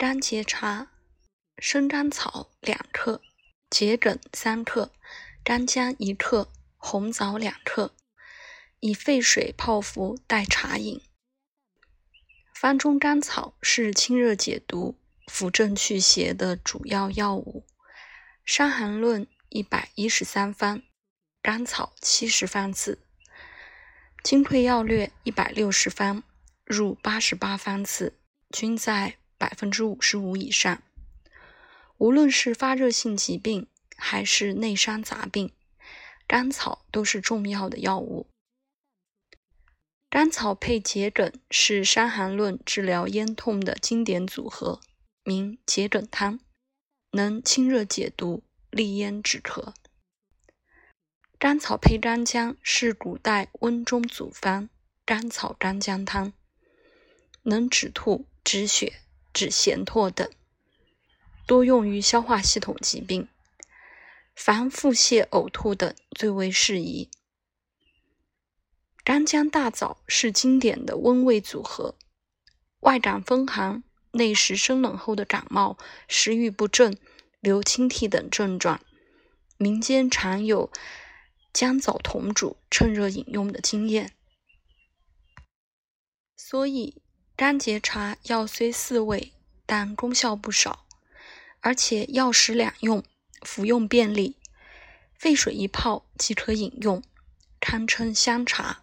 [0.00, 0.86] 甘结茶：
[1.58, 3.20] 生甘草两克，
[3.68, 4.94] 桔梗三克，
[5.44, 7.94] 干姜一克，红枣两克，
[8.78, 11.02] 以沸水泡服代茶饮。
[12.54, 17.66] 方中甘草是清热解毒、扶正祛邪的主要药物，
[18.42, 20.82] 《伤寒论》一百一十三方，
[21.42, 22.98] 甘草七十方次，
[24.22, 26.22] 《金匮要略》一百六十方，
[26.64, 28.18] 入八十八方次，
[28.50, 29.19] 均在。
[29.40, 30.82] 百分之五十五以上，
[31.96, 35.50] 无论是发热性疾病还是内伤杂病，
[36.26, 38.26] 甘草都是重要的药物。
[40.10, 44.82] 甘草配桔梗是《伤寒论》治疗咽痛的经典组合，
[45.24, 46.40] 名桔梗汤，
[47.12, 49.72] 能清热解毒、利咽止咳。
[51.38, 54.68] 甘草配干姜是古代温中组方，
[55.06, 56.34] 甘草干姜汤，
[57.44, 59.00] 能止吐、止血。
[59.32, 60.28] 止涎唾等，
[61.46, 63.28] 多用于消化系统疾病，
[64.34, 67.08] 凡腹泻、呕吐等最为适宜。
[69.04, 71.96] 干姜大枣是经典的温胃组合，
[72.80, 75.78] 外感风寒、内食生冷后的感冒、
[76.08, 76.98] 食欲不振、
[77.40, 78.80] 流清涕等症状，
[79.56, 80.70] 民间常有
[81.52, 84.12] 姜枣同煮、趁热饮用的经验，
[86.36, 87.00] 所以。
[87.40, 89.32] 甘节茶药虽四味，
[89.64, 90.84] 但功效不少，
[91.60, 93.02] 而且药食两用，
[93.40, 94.36] 服用便利，
[95.14, 97.02] 沸水一泡即可饮用，
[97.58, 98.82] 堪称香茶。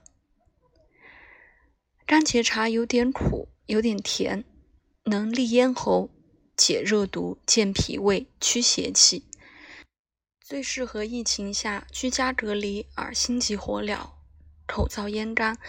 [2.07, 4.43] 甘节茶有点苦，有点甜，
[5.03, 6.09] 能利咽喉、
[6.55, 9.27] 解热毒、健脾胃、驱邪气，
[10.41, 14.13] 最适合疫情下居家隔离而心急火燎、
[14.65, 15.59] 口燥咽干、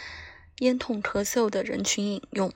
[0.61, 2.51] 咽痛咳嗽的人群饮用。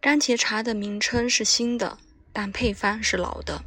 [0.00, 1.98] 甘茄茶的名称是新的，
[2.32, 3.64] 但配方是老的。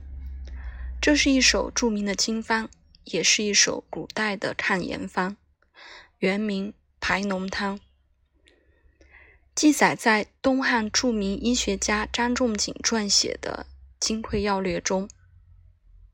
[1.01, 2.69] 这是一首著名的经方，
[3.05, 5.35] 也是一首古代的抗炎方，
[6.19, 7.79] 原名排脓汤，
[9.55, 13.65] 记载在东汉著名医学家张仲景撰写的
[13.99, 15.09] 《金匮要略》中，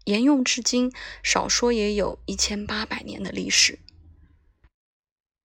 [0.06, 0.92] 沿用至今，
[1.22, 3.80] 少说也有一千八百年的历史。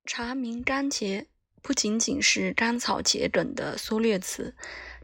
[0.06, 1.26] 茶名甘茄。
[1.62, 4.54] 不仅仅是甘草桔梗的缩略词，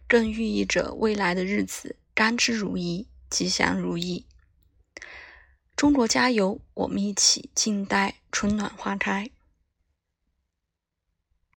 [0.09, 4.27] 更寓意着未来的日子甘之如饴，吉祥如意。
[5.77, 9.31] 中国加油，我们一起静待春暖花开。